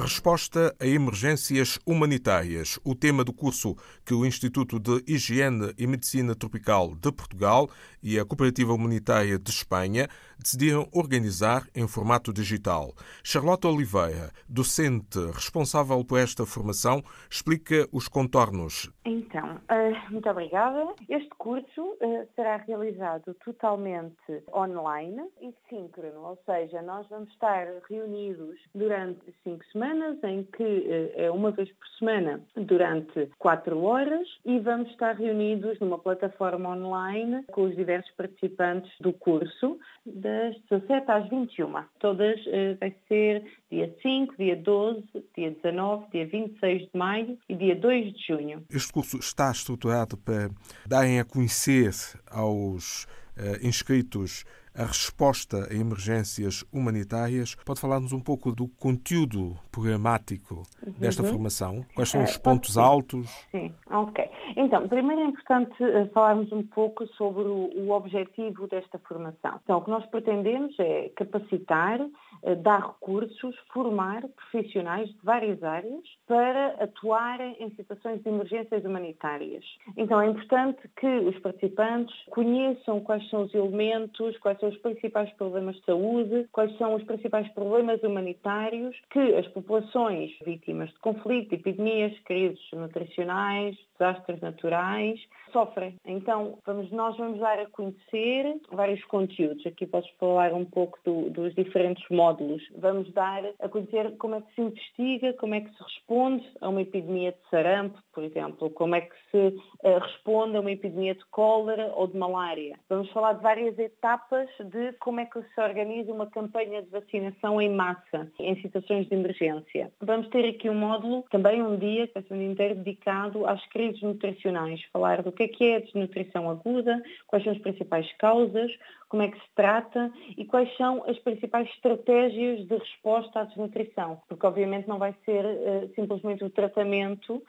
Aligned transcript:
Resposta 0.00 0.74
a 0.80 0.86
emergências 0.86 1.78
humanitárias. 1.86 2.80
O 2.82 2.94
tema 2.94 3.22
do 3.22 3.34
curso 3.34 3.76
que 4.02 4.14
o 4.14 4.24
Instituto 4.24 4.80
de 4.80 5.04
Higiene 5.06 5.74
e 5.76 5.86
Medicina 5.86 6.34
Tropical 6.34 6.94
de 6.94 7.12
Portugal 7.12 7.68
e 8.02 8.18
a 8.18 8.24
Cooperativa 8.24 8.72
Humanitária 8.72 9.38
de 9.38 9.50
Espanha 9.50 10.08
decidiram 10.38 10.88
organizar 10.90 11.66
em 11.74 11.86
formato 11.86 12.32
digital. 12.32 12.94
Charlotte 13.22 13.66
Oliveira, 13.66 14.30
docente 14.48 15.18
responsável 15.34 16.02
por 16.02 16.18
esta 16.18 16.46
formação, 16.46 17.02
explica 17.30 17.86
os 17.92 18.08
contornos. 18.08 18.90
Então, 19.04 19.56
uh, 19.56 20.10
muito 20.12 20.28
obrigada. 20.30 20.94
Este 21.10 21.28
curso 21.36 21.82
uh, 21.82 22.26
será 22.34 22.56
realizado 22.56 23.34
totalmente 23.44 24.42
online 24.54 25.22
e 25.42 25.52
síncrono, 25.68 26.20
ou 26.20 26.38
seja, 26.46 26.80
nós 26.80 27.06
vamos 27.10 27.28
estar 27.32 27.66
reunidos 27.88 28.58
durante 28.74 29.20
cinco 29.44 29.62
semanas, 29.66 29.89
em 30.24 30.44
que 30.44 30.62
uh, 30.62 31.12
é 31.14 31.30
uma 31.30 31.50
vez 31.50 31.68
por 31.72 31.88
semana 31.98 32.40
durante 32.56 33.28
quatro 33.38 33.82
horas 33.82 34.26
e 34.44 34.58
vamos 34.58 34.90
estar 34.90 35.16
reunidos 35.16 35.78
numa 35.80 35.98
plataforma 35.98 36.70
online 36.70 37.44
com 37.52 37.62
os 37.62 37.74
diversos 37.74 38.10
participantes 38.12 38.90
do 39.00 39.12
curso 39.12 39.78
das 40.06 40.56
17 40.70 41.10
às 41.10 41.28
21. 41.28 41.72
Todas 41.98 42.40
uh, 42.46 42.76
vai 42.78 42.94
ser 43.08 43.44
dia 43.70 43.94
5, 44.02 44.36
dia 44.36 44.56
12, 44.56 45.04
dia 45.36 45.50
19, 45.50 46.06
dia 46.12 46.26
26 46.26 46.82
de 46.82 46.98
maio 46.98 47.38
e 47.48 47.54
dia 47.54 47.76
2 47.76 48.12
de 48.14 48.26
junho. 48.26 48.64
Este 48.70 48.92
curso 48.92 49.18
está 49.18 49.50
estruturado 49.50 50.16
para 50.16 50.50
darem 50.86 51.20
a 51.20 51.24
conhecer 51.24 51.92
aos 52.30 53.04
uh, 53.36 53.66
inscritos 53.66 54.44
a 54.74 54.84
resposta 54.84 55.68
a 55.70 55.74
emergências 55.74 56.64
humanitárias. 56.72 57.54
Pode 57.64 57.80
falar-nos 57.80 58.12
um 58.12 58.20
pouco 58.20 58.52
do 58.52 58.68
conteúdo 58.68 59.56
programático 59.70 60.62
desta 60.98 61.22
uhum. 61.22 61.28
formação? 61.28 61.84
Quais 61.94 62.10
são 62.10 62.22
os 62.22 62.36
pontos 62.36 62.78
altos? 62.78 63.28
Sim, 63.50 63.72
ok. 63.90 64.28
Então, 64.56 64.88
primeiro 64.88 65.22
é 65.22 65.24
importante 65.26 65.82
eh, 65.82 66.06
falarmos 66.12 66.50
um 66.52 66.62
pouco 66.62 67.06
sobre 67.14 67.42
o, 67.42 67.90
objetivo 67.90 68.66
desta 68.68 68.98
formação. 69.00 69.60
Então, 69.64 69.78
o 69.78 69.82
que 69.82 69.90
nós 69.90 70.04
pretendemos 70.06 70.74
é 70.78 71.10
capacitar, 71.16 72.00
eh, 72.42 72.54
dar 72.54 72.80
recursos, 72.80 73.54
formar 73.72 74.22
profissionais 74.28 75.08
de 75.08 75.18
várias 75.22 75.62
áreas 75.62 76.02
para 76.26 76.76
atuarem 76.82 77.56
em 77.60 77.70
situações 77.74 78.22
de 78.22 78.28
emergências 78.28 78.84
humanitárias. 78.84 79.64
Então, 79.96 80.20
é 80.20 80.28
importante 80.28 80.80
que 80.98 81.06
os 81.06 81.38
participantes 81.40 82.14
conheçam 82.30 83.00
quais 83.00 83.28
são 83.28 83.42
os 83.42 83.54
elementos, 83.54 84.36
quais 84.38 84.58
são 84.58 84.69
os 84.70 84.78
principais 84.78 85.30
problemas 85.34 85.76
de 85.76 85.84
saúde, 85.84 86.48
quais 86.52 86.76
são 86.78 86.94
os 86.94 87.02
principais 87.04 87.48
problemas 87.52 88.02
humanitários 88.02 88.96
que 89.10 89.34
as 89.34 89.46
populações 89.48 90.30
vítimas 90.44 90.88
de 90.90 90.98
conflito, 91.00 91.54
epidemias, 91.54 92.18
crises 92.20 92.60
nutricionais, 92.72 93.76
desastres 93.98 94.40
naturais, 94.40 95.20
sofrem. 95.52 95.96
Então, 96.04 96.58
vamos, 96.64 96.90
nós 96.90 97.16
vamos 97.16 97.38
dar 97.38 97.58
a 97.58 97.66
conhecer 97.66 98.60
vários 98.70 99.02
conteúdos. 99.04 99.66
Aqui 99.66 99.86
posso 99.86 100.08
falar 100.18 100.52
um 100.52 100.64
pouco 100.64 100.98
do, 101.04 101.30
dos 101.30 101.54
diferentes 101.54 102.04
módulos. 102.10 102.62
Vamos 102.76 103.12
dar 103.12 103.42
a 103.60 103.68
conhecer 103.68 104.16
como 104.16 104.36
é 104.36 104.40
que 104.40 104.54
se 104.54 104.60
investiga, 104.60 105.32
como 105.34 105.54
é 105.54 105.60
que 105.60 105.70
se 105.70 105.82
responde 105.82 106.46
a 106.60 106.68
uma 106.68 106.82
epidemia 106.82 107.32
de 107.32 107.50
sarampo, 107.50 107.98
por 108.12 108.24
exemplo, 108.24 108.70
como 108.70 108.94
é 108.94 109.02
que 109.02 109.14
se 109.30 109.56
uh, 109.84 109.98
responde 109.98 110.56
a 110.56 110.60
uma 110.60 110.72
epidemia 110.72 111.14
de 111.14 111.24
cólera 111.26 111.92
ou 111.94 112.06
de 112.06 112.16
malária. 112.16 112.78
Vamos 112.88 113.10
falar 113.10 113.34
de 113.34 113.42
várias 113.42 113.78
etapas 113.78 114.48
de 114.58 114.92
como 114.94 115.20
é 115.20 115.26
que 115.26 115.40
se 115.42 115.60
organiza 115.60 116.12
uma 116.12 116.26
campanha 116.26 116.82
de 116.82 116.90
vacinação 116.90 117.60
em 117.60 117.70
massa 117.70 118.30
em 118.38 118.60
situações 118.60 119.06
de 119.08 119.14
emergência. 119.14 119.90
Vamos 120.00 120.28
ter 120.28 120.48
aqui 120.48 120.68
um 120.68 120.74
módulo, 120.74 121.24
também 121.30 121.62
um 121.62 121.76
dia, 121.76 122.06
que 122.06 122.14
vai 122.14 122.22
ser 122.22 122.34
um 122.34 122.50
inteiro 122.50 122.74
dedicado 122.76 123.46
às 123.46 123.64
crises 123.68 124.00
nutricionais, 124.02 124.80
falar 124.92 125.22
do 125.22 125.32
que 125.32 125.39
é 125.42 125.48
que 125.48 125.64
é 125.64 125.76
a 125.76 125.80
desnutrição 125.80 126.50
aguda, 126.50 127.02
quais 127.26 127.44
são 127.44 127.52
as 127.52 127.58
principais 127.58 128.10
causas, 128.18 128.70
como 129.10 129.24
é 129.24 129.28
que 129.28 129.38
se 129.38 129.54
trata 129.56 130.10
e 130.38 130.44
quais 130.44 130.74
são 130.76 131.04
as 131.06 131.18
principais 131.18 131.68
estratégias 131.70 132.66
de 132.66 132.76
resposta 132.76 133.40
à 133.40 133.44
desnutrição. 133.44 134.22
Porque 134.28 134.46
obviamente 134.46 134.88
não 134.88 134.98
vai 134.98 135.14
ser 135.24 135.44
uh, 135.44 135.92
simplesmente 135.96 136.44
o 136.44 136.48
tratamento, 136.48 137.34
uh, 137.34 137.42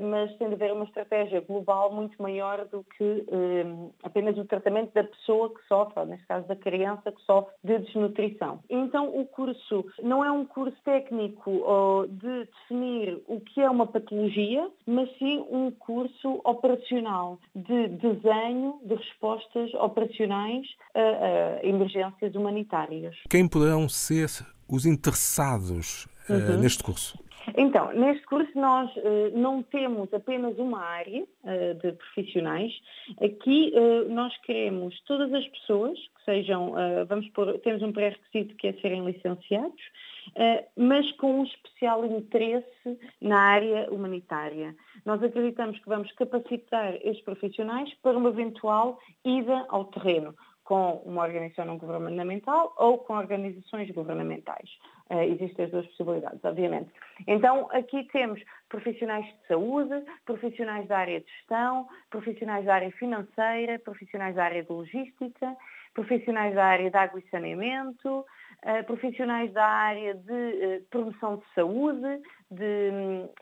mas 0.00 0.32
tem 0.36 0.48
de 0.48 0.54
haver 0.54 0.72
uma 0.72 0.84
estratégia 0.84 1.40
global 1.40 1.92
muito 1.92 2.20
maior 2.22 2.64
do 2.66 2.84
que 2.96 3.04
uh, 3.04 3.92
apenas 4.04 4.38
o 4.38 4.44
tratamento 4.44 4.94
da 4.94 5.02
pessoa 5.02 5.52
que 5.52 5.66
sofre, 5.66 6.04
neste 6.04 6.26
caso 6.26 6.46
da 6.46 6.54
criança 6.54 7.10
que 7.10 7.20
sofre 7.22 7.52
de 7.64 7.78
desnutrição. 7.78 8.60
Então 8.70 9.08
o 9.08 9.26
curso 9.26 9.84
não 10.00 10.24
é 10.24 10.30
um 10.30 10.44
curso 10.44 10.76
técnico 10.84 12.06
de 12.08 12.44
definir 12.44 13.20
o 13.26 13.40
que 13.40 13.60
é 13.60 13.68
uma 13.68 13.86
patologia, 13.86 14.70
mas 14.86 15.10
sim 15.18 15.44
um 15.50 15.72
curso 15.72 16.40
operacional 16.44 17.29
de 17.54 17.88
desenho 17.88 18.80
de 18.84 18.94
respostas 18.94 19.72
operacionais 19.74 20.66
a, 20.94 21.00
a 21.00 21.66
emergências 21.66 22.34
humanitárias. 22.34 23.16
Quem 23.28 23.48
poderão 23.48 23.88
ser 23.88 24.28
os 24.68 24.86
interessados 24.86 26.06
uh, 26.28 26.32
uhum. 26.32 26.60
neste 26.60 26.82
curso? 26.82 27.18
Então, 27.56 27.92
neste 27.92 28.24
curso 28.26 28.50
nós 28.54 28.90
uh, 28.96 29.02
não 29.34 29.62
temos 29.62 30.12
apenas 30.12 30.58
uma 30.58 30.80
área 30.80 31.22
uh, 31.22 31.74
de 31.82 31.92
profissionais. 31.92 32.72
Aqui 33.22 33.72
uh, 33.74 34.12
nós 34.12 34.36
queremos 34.42 34.98
todas 35.06 35.32
as 35.32 35.46
pessoas 35.48 35.98
que 35.98 36.24
sejam, 36.24 36.74
vamos 37.08 37.28
pôr, 37.30 37.58
temos 37.60 37.82
um 37.82 37.92
pré-requisito 37.92 38.54
que 38.56 38.68
é 38.68 38.72
serem 38.74 39.04
licenciados, 39.04 39.82
mas 40.76 41.10
com 41.12 41.40
um 41.40 41.44
especial 41.44 42.04
interesse 42.04 42.98
na 43.20 43.38
área 43.38 43.90
humanitária. 43.90 44.74
Nós 45.04 45.22
acreditamos 45.22 45.78
que 45.78 45.88
vamos 45.88 46.10
capacitar 46.12 46.94
estes 46.96 47.24
profissionais 47.24 47.92
para 48.02 48.16
uma 48.16 48.30
eventual 48.30 48.98
ida 49.24 49.66
ao 49.68 49.86
terreno 49.86 50.34
com 50.70 51.02
uma 51.04 51.24
organização 51.24 51.64
não 51.64 51.78
governamental 51.78 52.72
ou 52.76 52.98
com 52.98 53.14
organizações 53.14 53.90
governamentais. 53.90 54.70
Uh, 55.10 55.22
existem 55.22 55.64
as 55.64 55.70
duas 55.72 55.84
possibilidades, 55.88 56.38
obviamente. 56.44 56.88
Então, 57.26 57.68
aqui 57.72 58.04
temos 58.12 58.40
profissionais 58.68 59.26
de 59.26 59.48
saúde, 59.48 60.00
profissionais 60.24 60.86
da 60.86 60.98
área 60.98 61.20
de 61.20 61.26
gestão, 61.26 61.88
profissionais 62.08 62.64
da 62.64 62.76
área 62.76 62.92
financeira, 62.92 63.80
profissionais 63.80 64.36
da 64.36 64.44
área 64.44 64.62
de 64.62 64.72
logística, 64.72 65.56
profissionais 65.92 66.54
da 66.54 66.64
área 66.64 66.88
de 66.88 66.96
água 66.96 67.18
e 67.18 67.30
saneamento, 67.30 68.24
uh, 68.64 68.84
profissionais 68.84 69.52
da 69.52 69.64
área 69.64 70.14
de 70.14 70.32
uh, 70.32 70.82
promoção 70.90 71.36
de 71.36 71.44
saúde, 71.54 72.22
de 72.50 72.90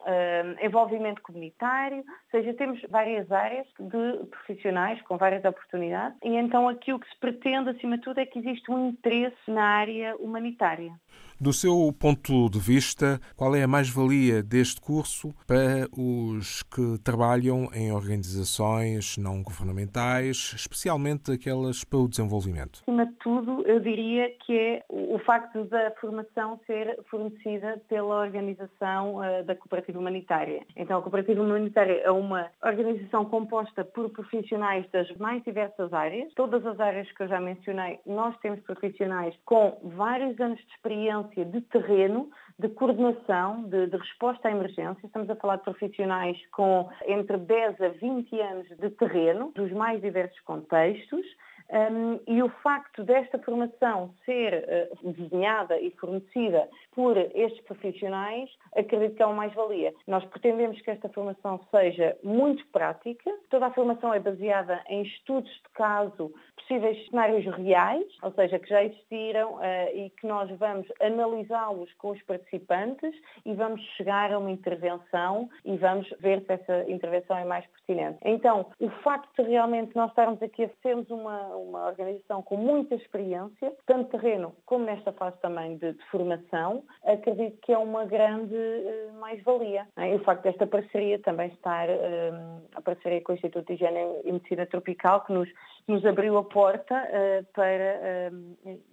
uh, 0.01 0.65
envolvimento 0.65 1.23
comunitário, 1.23 1.99
ou 1.99 2.31
seja, 2.31 2.55
temos 2.55 2.81
várias 2.89 3.31
áreas 3.31 3.67
de 3.79 4.27
profissionais 4.27 5.01
com 5.03 5.17
várias 5.17 5.45
oportunidades 5.45 6.19
e 6.23 6.37
então 6.37 6.69
aqui 6.69 6.93
o 6.93 6.99
que 6.99 7.09
se 7.09 7.17
pretende, 7.19 7.71
acima 7.71 7.97
de 7.97 8.03
tudo, 8.03 8.19
é 8.19 8.27
que 8.27 8.39
existe 8.39 8.71
um 8.71 8.91
interesse 8.91 9.51
na 9.51 9.65
área 9.65 10.17
humanitária. 10.17 10.93
Do 11.41 11.53
seu 11.53 11.93
ponto 11.93 12.51
de 12.51 12.59
vista, 12.59 13.21
qual 13.37 13.55
é 13.55 13.63
a 13.63 13.69
mais-valia 13.69 14.43
deste 14.43 14.81
curso 14.81 15.33
para 15.47 15.87
os 15.97 16.65
que 16.65 16.99
trabalham 17.05 17.69
em 17.73 17.93
organizações 17.93 19.17
não 19.17 19.41
governamentais, 19.41 20.53
especialmente 20.57 21.31
aquelas 21.31 21.85
para 21.85 22.01
o 22.01 22.09
desenvolvimento? 22.09 22.81
Acima 22.83 23.07
de 23.07 23.13
tudo, 23.21 23.63
eu 23.69 23.79
diria 23.79 24.29
que 24.45 24.59
é 24.59 24.83
o 24.89 25.17
facto 25.21 25.63
da 25.67 25.93
formação 26.01 26.59
ser 26.67 26.99
fornecida 27.09 27.81
pela 27.89 28.21
organização 28.21 29.19
uh, 29.19 29.45
da 29.45 29.55
Cooperativa 29.55 29.97
Humanitária. 29.97 30.63
Então, 30.77 30.99
a 30.99 31.03
Cooperativa 31.03 31.41
Humanitária 31.41 32.01
é 32.03 32.11
uma 32.11 32.51
organização 32.65 33.25
composta 33.25 33.85
por 33.85 34.11
profissionais 34.11 34.91
das 34.91 35.09
mais 35.19 35.41
diversas 35.45 35.93
áreas. 35.93 36.33
Todas 36.35 36.67
as 36.67 36.81
áreas 36.81 37.09
que 37.13 37.23
eu 37.23 37.29
já 37.29 37.41
mencionei, 37.41 38.01
nós 38.05 38.37
temos 38.41 38.59
profissionais 38.63 39.37
com 39.45 39.79
vários 39.85 40.39
anos 40.41 40.59
de 40.59 40.73
experiência 40.73 41.28
de 41.37 41.61
terreno, 41.63 42.31
de 42.59 42.69
coordenação, 42.69 43.63
de, 43.65 43.87
de, 43.87 43.97
resposta 43.97 44.49
à 44.49 44.51
emergência. 44.51 44.99
Estamos 45.05 45.31
a 45.31 45.37
falar 45.37 45.57
de 45.57 45.63
profissionais 45.63 46.37
com 46.53 46.89
entre 47.07 47.37
10 47.37 47.81
a 47.81 47.89
20 47.89 48.41
anos 48.41 48.69
de 48.69 48.91
terreno, 48.91 49.53
dos 49.55 49.71
mais 49.73 50.01
diversos 50.01 50.41
contextos. 50.41 51.25
Um, 51.71 52.19
e 52.27 52.43
o 52.43 52.49
facto 52.63 53.05
desta 53.05 53.39
formação 53.39 54.15
ser 54.25 54.65
uh, 55.03 55.13
desenhada 55.13 55.79
e 55.79 55.91
fornecida 55.93 56.69
por 56.93 57.17
estes 57.17 57.61
profissionais, 57.65 58.51
acredito 58.75 59.17
que 59.17 59.23
é 59.23 59.27
uma 59.27 59.35
mais-valia. 59.35 59.93
Nós 60.07 60.25
pretendemos 60.25 60.81
que 60.81 60.91
esta 60.91 61.09
formação 61.11 61.61
seja 61.71 62.17
muito 62.23 62.67
prática, 62.69 63.31
toda 63.51 63.67
a 63.67 63.71
formação 63.71 64.15
é 64.15 64.19
baseada 64.19 64.83
em 64.89 65.03
estudos 65.03 65.51
de 65.51 65.69
caso, 65.75 66.33
possíveis 66.57 67.07
cenários 67.09 67.45
reais, 67.57 68.07
ou 68.23 68.33
seja, 68.33 68.59
que 68.59 68.69
já 68.69 68.83
existiram 68.85 69.57
uh, 69.57 69.61
e 69.95 70.11
que 70.11 70.27
nós 70.27 70.51
vamos 70.59 70.87
analisá-los 71.01 71.93
com 71.95 72.11
os 72.11 72.23
participantes 72.23 73.15
e 73.45 73.55
vamos 73.55 73.81
chegar 73.97 74.33
a 74.33 74.39
uma 74.39 74.51
intervenção 74.51 75.49
e 75.65 75.77
vamos 75.77 76.09
ver 76.21 76.43
se 76.43 76.53
essa 76.53 76.91
intervenção 76.91 77.37
é 77.37 77.45
mais 77.45 77.67
pertinente. 77.67 78.19
Então, 78.25 78.67
o 78.81 78.89
facto 79.03 79.43
de 79.43 79.51
realmente 79.51 79.95
nós 79.95 80.11
estarmos 80.11 80.43
aqui 80.43 80.65
a 80.65 80.71
sermos 80.83 81.11
uma, 81.11 81.58
uma 81.59 81.87
organização 81.87 82.43
com 82.43 82.57
muita 82.57 82.95
experiência, 82.95 83.73
tanto 83.87 84.11
terreno 84.11 84.55
como 84.65 84.85
nesta 84.85 85.13
fase 85.13 85.37
também 85.41 85.77
de, 85.77 85.93
de 85.93 86.05
formação, 86.07 86.85
acredito 87.05 87.59
que 87.63 87.73
é 87.73 87.79
uma 87.79 88.05
grande 88.05 88.55
uh, 88.55 89.21
mais-valia. 89.21 89.87
É? 89.97 90.13
E 90.13 90.17
o 90.17 90.25
facto 90.25 90.43
desta 90.43 90.67
parceria 90.67 91.19
também 91.19 91.49
estar, 91.49 91.89
uh, 91.89 92.63
a 92.75 92.81
parceria 92.81 93.21
com 93.23 93.33
o 93.33 93.35
Instituto 93.35 93.67
de 93.67 93.75
Higiene 93.75 94.21
e 94.25 94.33
Medicina 94.33 94.67
Tropical, 94.67 95.25
que 95.25 95.33
nos, 95.33 95.49
nos 95.91 96.05
abriu 96.05 96.37
a 96.37 96.45
porta 96.45 96.95
uh, 96.95 97.47
para, 97.55 98.31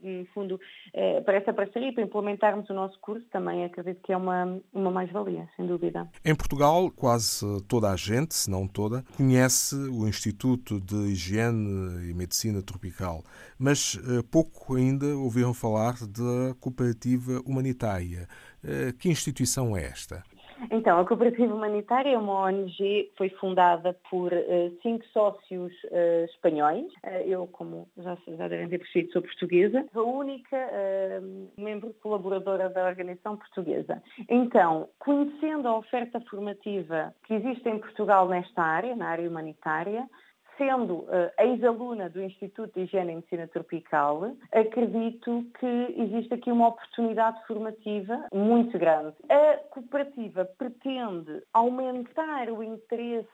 em 0.03 0.25
fundo, 0.33 0.59
para 1.25 1.35
essa 1.35 1.53
parceria, 1.53 1.93
para 1.93 2.03
implementarmos 2.03 2.69
o 2.69 2.73
nosso 2.73 2.99
curso, 2.99 3.25
também 3.31 3.65
acredito 3.65 4.01
que 4.01 4.13
é 4.13 4.17
uma, 4.17 4.59
uma 4.73 4.91
mais-valia, 4.91 5.47
sem 5.55 5.67
dúvida. 5.67 6.09
Em 6.23 6.35
Portugal, 6.35 6.89
quase 6.91 7.45
toda 7.67 7.91
a 7.91 7.95
gente, 7.95 8.33
se 8.33 8.49
não 8.49 8.67
toda, 8.67 9.03
conhece 9.17 9.75
o 9.75 10.07
Instituto 10.07 10.79
de 10.79 10.95
Higiene 11.11 12.09
e 12.09 12.13
Medicina 12.13 12.61
Tropical, 12.61 13.23
mas 13.59 13.99
pouco 14.31 14.75
ainda 14.75 15.05
ouviram 15.17 15.53
falar 15.53 15.93
da 15.93 16.55
cooperativa 16.59 17.41
humanitária. 17.45 18.27
Que 18.99 19.09
instituição 19.09 19.75
é 19.75 19.83
esta? 19.83 20.23
Então, 20.71 20.99
a 20.99 21.05
Cooperativa 21.05 21.53
Humanitária 21.53 22.11
é 22.11 22.17
uma 22.17 22.45
ONG 22.45 23.11
foi 23.17 23.29
fundada 23.29 23.95
por 24.09 24.31
uh, 24.31 24.77
cinco 24.81 25.05
sócios 25.07 25.73
uh, 25.85 26.25
espanhóis. 26.25 26.85
Uh, 27.03 27.23
eu, 27.25 27.47
como 27.47 27.87
já, 27.97 28.17
já 28.27 28.47
devem 28.47 28.69
ter 28.69 28.79
percebido, 28.79 29.13
sou 29.13 29.21
portuguesa. 29.21 29.85
A 29.93 30.01
única 30.01 30.55
membro 31.57 31.93
colaboradora 32.01 32.69
da 32.69 32.87
organização 32.87 33.37
portuguesa. 33.37 34.01
Então, 34.29 34.89
conhecendo 34.99 35.67
a 35.67 35.77
oferta 35.77 36.19
formativa 36.21 37.13
que 37.23 37.33
existe 37.33 37.67
em 37.69 37.79
Portugal 37.79 38.27
nesta 38.27 38.61
área, 38.61 38.95
na 38.95 39.07
área 39.07 39.29
humanitária, 39.29 40.07
sendo 40.57 40.99
uh, 40.99 41.31
ex-aluna 41.39 42.09
do 42.09 42.21
Instituto 42.21 42.73
de 42.73 42.85
Higiene 42.85 43.11
e 43.11 43.15
Medicina 43.15 43.47
Tropical, 43.47 44.31
acredito 44.51 45.45
que 45.59 45.95
existe 45.97 46.33
aqui 46.33 46.51
uma 46.51 46.69
oportunidade 46.69 47.45
formativa 47.45 48.25
muito 48.33 48.77
grande. 48.77 49.15
A 49.29 49.57
cooperativa 49.69 50.45
pretende 50.57 51.43
aumentar 51.53 52.49
o 52.49 52.63
interesse 52.63 53.27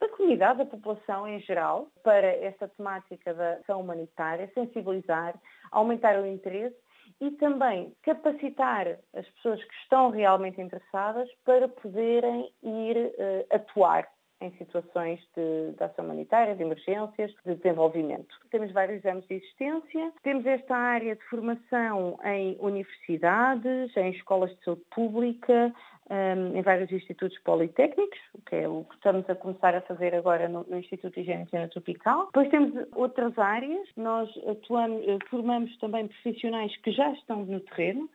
da 0.00 0.08
comunidade, 0.08 0.58
da 0.58 0.66
população 0.66 1.28
em 1.28 1.40
geral, 1.40 1.88
para 2.02 2.26
esta 2.26 2.68
temática 2.68 3.34
da 3.34 3.54
ação 3.54 3.80
humanitária, 3.80 4.50
sensibilizar, 4.54 5.34
aumentar 5.70 6.18
o 6.20 6.26
interesse 6.26 6.76
e 7.20 7.30
também 7.32 7.92
capacitar 8.02 8.98
as 9.14 9.26
pessoas 9.28 9.62
que 9.62 9.74
estão 9.82 10.10
realmente 10.10 10.60
interessadas 10.60 11.28
para 11.44 11.68
poderem 11.68 12.50
ir 12.62 12.96
uh, 12.96 13.54
atuar 13.54 14.08
em 14.42 14.50
situações 14.58 15.20
de, 15.36 15.72
de, 15.76 15.84
ação 15.84 16.04
humanitária, 16.04 16.54
de 16.54 16.62
emergências, 16.62 17.32
de 17.46 17.54
desenvolvimento. 17.54 18.34
Temos 18.50 18.72
vários 18.72 19.04
anos 19.06 19.26
de 19.26 19.36
existência, 19.36 20.12
temos 20.22 20.44
esta 20.44 20.76
área 20.76 21.14
de 21.14 21.22
formação 21.24 22.18
em 22.24 22.56
universidades, 22.60 23.96
em 23.96 24.10
escolas 24.10 24.50
de 24.50 24.64
saúde 24.64 24.82
pública, 24.94 25.72
um, 26.10 26.56
em 26.56 26.62
vários 26.62 26.90
institutos 26.90 27.38
politécnicos, 27.38 28.18
que 28.46 28.56
é 28.56 28.68
o 28.68 28.84
que 28.84 28.94
estamos 28.96 29.28
a 29.30 29.34
começar 29.34 29.74
a 29.74 29.80
fazer 29.82 30.14
agora 30.14 30.48
no, 30.48 30.64
no 30.68 30.78
Instituto 30.78 31.14
de 31.14 31.20
Higiene 31.20 31.46
Tropical. 31.70 32.26
Depois 32.26 32.48
temos 32.50 32.86
outras 32.94 33.38
áreas, 33.38 33.88
nós 33.96 34.28
atuamos, 34.46 35.02
eh, 35.06 35.18
formamos 35.30 35.74
também 35.78 36.08
profissionais 36.08 36.76
que 36.78 36.90
já 36.90 37.10
estão 37.12 37.44
no 37.44 37.60
terreno, 37.60 38.10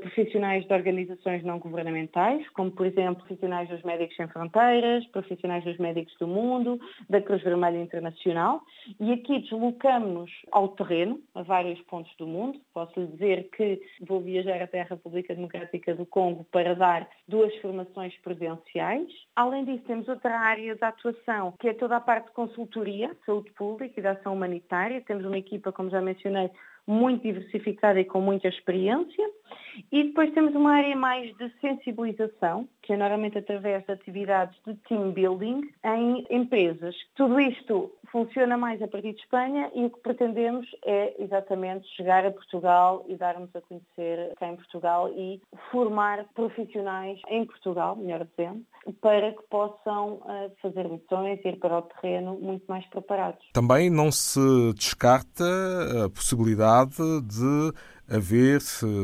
profissionais 0.00 0.66
de 0.66 0.72
organizações 0.72 1.42
não 1.42 1.58
governamentais, 1.58 2.48
como 2.50 2.70
por 2.70 2.86
exemplo 2.86 3.24
profissionais 3.24 3.68
dos 3.68 3.82
Médicos 3.82 4.16
Sem 4.16 4.28
Fronteiras, 4.28 5.06
profissionais 5.08 5.64
dos 5.64 5.76
Médicos 5.78 6.14
do 6.18 6.26
Mundo, 6.26 6.80
da 7.08 7.20
Cruz 7.20 7.42
Vermelha 7.42 7.78
Internacional, 7.78 8.60
e 9.00 9.12
aqui 9.12 9.40
deslocamos-nos 9.40 10.30
ao 10.50 10.68
terreno, 10.68 11.20
a 11.34 11.42
vários 11.42 11.80
pontos 11.82 12.14
do 12.16 12.26
mundo. 12.26 12.60
Posso 12.72 12.98
lhe 13.00 13.06
dizer 13.06 13.48
que 13.50 13.80
vou 14.00 14.20
viajar 14.20 14.62
até 14.62 14.82
a 14.82 14.84
República 14.84 15.34
Democrática 15.34 15.94
do 15.94 16.06
Congo 16.06 16.44
para 16.50 16.74
dar 16.74 17.08
duas 17.28 17.54
formações 17.56 18.16
presenciais. 18.18 19.08
Além 19.34 19.64
disso, 19.64 19.84
temos 19.86 20.08
outra 20.08 20.38
área 20.38 20.74
de 20.74 20.84
atuação, 20.84 21.54
que 21.60 21.68
é 21.68 21.74
toda 21.74 21.96
a 21.96 22.00
parte 22.00 22.26
de 22.26 22.32
consultoria, 22.32 23.16
saúde 23.24 23.50
pública 23.52 23.98
e 23.98 24.02
de 24.02 24.08
ação 24.08 24.34
humanitária. 24.34 25.02
Temos 25.02 25.24
uma 25.24 25.38
equipa, 25.38 25.72
como 25.72 25.90
já 25.90 26.00
mencionei, 26.00 26.50
muito 26.86 27.22
diversificada 27.22 28.00
e 28.00 28.04
com 28.04 28.20
muita 28.20 28.48
experiência. 28.48 29.24
E 29.90 30.04
depois 30.04 30.32
temos 30.32 30.54
uma 30.54 30.72
área 30.72 30.96
mais 30.96 31.34
de 31.36 31.50
sensibilização, 31.60 32.68
que 32.82 32.92
é 32.92 32.96
normalmente 32.96 33.38
através 33.38 33.84
de 33.84 33.92
atividades 33.92 34.56
de 34.66 34.74
team 34.88 35.12
building 35.12 35.62
em 35.84 36.26
empresas. 36.30 36.94
Tudo 37.14 37.40
isto 37.40 37.90
funciona 38.10 38.58
mais 38.58 38.82
a 38.82 38.88
partir 38.88 39.14
de 39.14 39.20
Espanha 39.20 39.70
e 39.74 39.86
o 39.86 39.90
que 39.90 40.00
pretendemos 40.00 40.66
é 40.84 41.14
exatamente 41.22 41.88
chegar 41.96 42.26
a 42.26 42.30
Portugal 42.30 43.04
e 43.08 43.16
darmos 43.16 43.48
a 43.56 43.60
conhecer 43.62 44.34
cá 44.36 44.48
em 44.48 44.56
Portugal 44.56 45.08
e 45.08 45.40
formar 45.70 46.26
profissionais 46.34 47.18
em 47.28 47.46
Portugal, 47.46 47.96
melhor 47.96 48.26
dizendo, 48.26 48.62
para 49.00 49.32
que 49.32 49.42
possam 49.48 50.14
uh, 50.14 50.52
fazer 50.60 50.88
missões, 50.88 51.40
ir 51.44 51.58
para 51.58 51.78
o 51.78 51.82
terreno 51.82 52.38
muito 52.38 52.64
mais 52.66 52.84
preparados. 52.86 53.44
Também 53.54 53.88
não 53.88 54.12
se 54.12 54.40
descarta 54.74 55.44
a 56.04 56.10
possibilidade 56.10 56.71
de 56.80 57.72
haver 58.12 58.60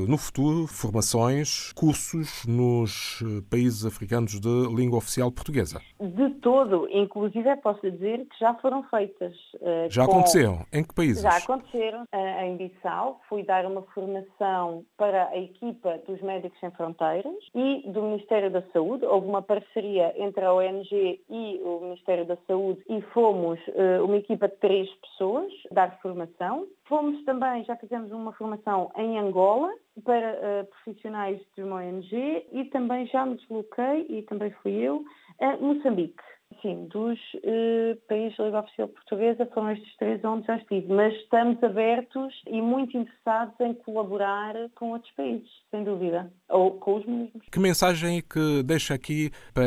no 0.07 0.19
futuro 0.19 0.67
formações, 0.67 1.73
cursos 1.73 2.45
nos 2.47 3.23
eh, 3.23 3.43
países 3.51 3.87
africanos 3.87 4.39
de 4.39 4.75
língua 4.75 4.99
oficial 4.99 5.33
portuguesa? 5.33 5.81
De 5.99 6.31
todo, 6.41 6.89
inclusive 6.91 7.57
posso 7.57 7.81
dizer 7.91 8.27
que 8.27 8.39
já 8.39 8.55
foram 8.55 8.83
feitas. 8.85 9.35
Uh, 9.55 9.89
já 9.89 10.05
com... 10.05 10.13
aconteceram? 10.13 10.67
Em 10.73 10.85
que 10.85 10.95
países? 10.95 11.23
Já 11.23 11.37
aconteceram. 11.37 12.03
Uh, 12.03 12.45
em 12.45 12.57
Bissau, 12.57 13.21
fui 13.29 13.43
dar 13.45 13.65
uma 13.65 13.83
formação 13.95 14.85
para 14.97 15.29
a 15.29 15.39
equipa 15.39 15.99
dos 16.07 16.21
Médicos 16.21 16.59
Sem 16.61 16.71
Fronteiras 16.73 17.35
e 17.55 17.91
do 17.91 18.03
Ministério 18.03 18.51
da 18.51 18.63
Saúde. 18.73 19.05
Houve 19.05 19.27
uma 19.27 19.43
parceria 19.43 20.15
entre 20.19 20.45
a 20.45 20.53
ONG 20.53 21.21
e 21.31 21.61
o 21.63 21.81
Ministério 21.83 22.27
da 22.27 22.37
Saúde 22.47 22.81
e 22.89 23.01
fomos 23.13 23.59
uma 24.05 24.17
equipa 24.17 24.49
de 24.49 24.57
três 24.57 24.89
pessoas 24.97 25.51
dar 25.71 25.99
formação. 26.01 26.67
Fomos 26.89 27.23
também, 27.25 27.65
já 27.65 27.77
fizemos 27.77 28.11
uma 28.11 28.33
formação 28.33 28.91
em 28.97 29.19
Angola 29.19 29.71
para 30.05 30.33
uh, 30.33 30.67
profissionais 30.67 31.39
de 31.55 31.63
uma 31.63 31.77
ONG 31.77 32.47
e 32.51 32.65
também 32.71 33.07
já 33.09 33.27
me 33.27 33.37
desloquei, 33.37 34.07
e 34.09 34.23
também 34.23 34.51
fui 34.63 34.73
eu, 34.73 35.05
a 35.39 35.59
Moçambique. 35.59 36.23
Sim, 36.63 36.87
dos 36.87 37.19
uh, 37.35 37.95
países 38.09 38.37
da 38.39 38.45
língua 38.45 38.61
oficial 38.61 38.89
portuguesa 38.89 39.47
foram 39.53 39.71
estes 39.73 39.97
três 39.99 40.25
onde 40.25 40.47
já 40.47 40.57
estive, 40.57 40.93
mas 40.93 41.15
estamos 41.15 41.63
abertos 41.63 42.43
e 42.47 42.61
muito 42.61 42.97
interessados 42.97 43.55
em 43.61 43.75
colaborar 43.75 44.55
com 44.75 44.93
outros 44.93 45.13
países, 45.13 45.49
sem 45.71 45.85
dúvida, 45.85 46.33
ou 46.49 46.73
com 46.79 46.97
os 46.97 47.05
mesmos. 47.05 47.45
Que 47.53 47.61
mensagem 47.61 48.19
é 48.19 48.23
que 48.23 48.63
deixa 48.65 48.95
aqui 48.95 49.31
para 49.53 49.67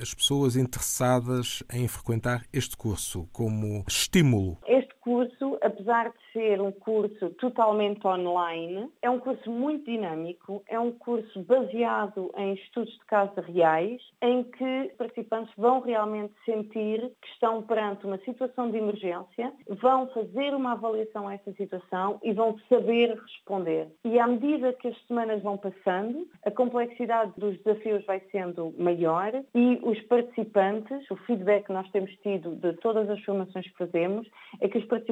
as 0.00 0.14
pessoas 0.14 0.56
interessadas 0.56 1.64
em 1.74 1.88
frequentar 1.88 2.44
este 2.52 2.76
curso 2.76 3.28
como 3.32 3.84
estímulo? 3.88 4.58
Este 4.64 4.75
curso, 5.16 5.58
apesar 5.62 6.10
de 6.10 6.32
ser 6.32 6.60
um 6.60 6.70
curso 6.70 7.30
totalmente 7.38 8.06
online, 8.06 8.90
é 9.00 9.08
um 9.08 9.18
curso 9.18 9.50
muito 9.50 9.90
dinâmico, 9.90 10.62
é 10.68 10.78
um 10.78 10.92
curso 10.92 11.42
baseado 11.44 12.30
em 12.36 12.52
estudos 12.52 12.92
de 12.92 13.04
casos 13.06 13.42
reais, 13.46 14.02
em 14.20 14.42
que 14.42 14.90
os 14.90 14.92
participantes 14.98 15.54
vão 15.56 15.80
realmente 15.80 16.34
sentir 16.44 17.00
que 17.00 17.28
estão 17.32 17.62
perante 17.62 18.04
uma 18.04 18.18
situação 18.18 18.70
de 18.70 18.76
emergência, 18.76 19.54
vão 19.80 20.06
fazer 20.08 20.54
uma 20.54 20.72
avaliação 20.72 21.28
a 21.28 21.34
essa 21.34 21.52
situação 21.52 22.20
e 22.22 22.34
vão 22.34 22.58
saber 22.68 23.18
responder. 23.18 23.88
E 24.04 24.18
à 24.18 24.26
medida 24.26 24.74
que 24.74 24.88
as 24.88 25.06
semanas 25.06 25.42
vão 25.42 25.56
passando, 25.56 26.28
a 26.44 26.50
complexidade 26.50 27.32
dos 27.38 27.56
desafios 27.62 28.04
vai 28.04 28.20
sendo 28.30 28.74
maior 28.78 29.32
e 29.54 29.80
os 29.82 29.98
participantes, 30.02 31.10
o 31.10 31.16
feedback 31.24 31.64
que 31.64 31.72
nós 31.72 31.90
temos 31.90 32.10
tido 32.16 32.54
de 32.56 32.74
todas 32.74 33.08
as 33.08 33.20
formações 33.24 33.66
que 33.66 33.78
fazemos, 33.78 34.28
é 34.60 34.68
que 34.68 34.76
os 34.76 34.84
participantes 34.84 35.05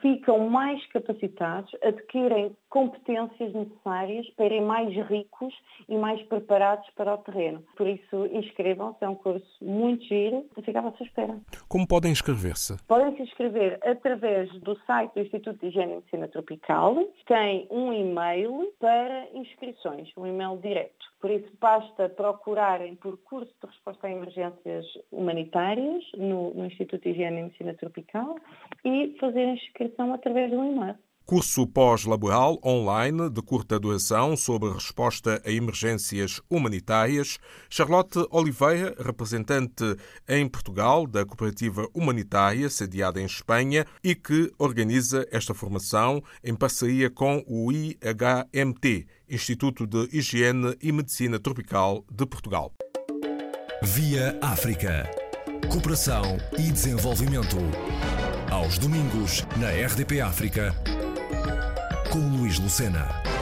ficam 0.00 0.48
mais 0.48 0.84
capacitados, 0.88 1.70
adquirem 1.82 2.56
competências 2.68 3.52
necessárias 3.52 4.28
para 4.30 4.46
irem 4.46 4.62
mais 4.62 4.94
ricos 5.08 5.54
e 5.88 5.96
mais 5.96 6.20
preparados 6.24 6.88
para 6.96 7.14
o 7.14 7.18
terreno. 7.18 7.62
Por 7.76 7.86
isso, 7.86 8.26
inscrevam-se, 8.32 9.04
é 9.04 9.08
um 9.08 9.14
curso 9.14 9.46
muito 9.62 10.04
giro 10.04 10.46
fica 10.68 10.80
à 10.80 10.82
vossa 10.82 11.02
espera. 11.02 11.38
Como 11.68 11.86
podem 11.86 12.12
inscrever-se? 12.12 12.76
Podem 12.86 13.16
se 13.16 13.22
inscrever 13.22 13.78
através 13.82 14.50
do 14.60 14.76
site 14.80 15.14
do 15.14 15.20
Instituto 15.20 15.58
de 15.58 15.66
Higiene 15.68 15.92
e 15.92 15.96
Medicina 15.96 16.28
Tropical. 16.28 16.96
Tem 17.26 17.66
um 17.70 17.92
e-mail 17.92 18.72
para 18.78 19.28
inscrições, 19.34 20.10
um 20.16 20.26
e-mail 20.26 20.58
direto. 20.58 21.06
Por 21.20 21.30
isso, 21.30 21.50
basta 21.60 22.08
procurarem 22.08 22.94
por 22.96 23.18
curso 23.18 23.52
de 23.60 23.66
resposta 23.66 24.06
a 24.06 24.10
emergências 24.10 24.86
humanitárias 25.10 26.04
no, 26.16 26.54
no 26.54 26.66
Instituto 26.66 27.02
de 27.02 27.10
Higiene 27.10 27.40
e 27.40 27.42
Medicina 27.44 27.74
Tropical 27.74 28.36
e 28.84 29.16
fazer 29.18 29.40
a 29.40 29.54
inscrição 29.54 30.14
através 30.14 30.50
do 30.50 30.64
e-mail. 30.64 30.96
Curso 31.28 31.66
pós-laboral 31.66 32.58
online 32.64 33.28
de 33.28 33.42
curta 33.42 33.78
duração 33.78 34.34
sobre 34.34 34.70
resposta 34.70 35.42
a 35.44 35.50
emergências 35.52 36.40
humanitárias. 36.48 37.38
Charlotte 37.68 38.26
Oliveira, 38.30 38.96
representante 38.98 39.84
em 40.26 40.48
Portugal 40.48 41.06
da 41.06 41.26
Cooperativa 41.26 41.86
Humanitária, 41.92 42.70
sediada 42.70 43.20
em 43.20 43.26
Espanha, 43.26 43.84
e 44.02 44.14
que 44.14 44.50
organiza 44.58 45.28
esta 45.30 45.52
formação 45.52 46.22
em 46.42 46.54
parceria 46.54 47.10
com 47.10 47.44
o 47.46 47.70
IHMT, 47.70 49.06
Instituto 49.28 49.86
de 49.86 50.08
Higiene 50.10 50.78
e 50.80 50.90
Medicina 50.90 51.38
Tropical 51.38 52.06
de 52.10 52.24
Portugal. 52.24 52.72
Via 53.82 54.38
África. 54.40 55.10
Cooperação 55.70 56.38
e 56.58 56.72
desenvolvimento. 56.72 57.58
Aos 58.50 58.78
domingos, 58.78 59.46
na 59.58 59.68
RDP 59.68 60.22
África 60.22 60.74
com 62.10 62.20
Luís 62.20 62.58
Lucena. 62.58 63.37